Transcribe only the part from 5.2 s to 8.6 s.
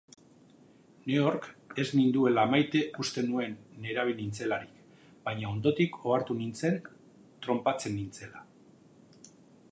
baina ondotik ohartu nintzen tronpatzen nintzela.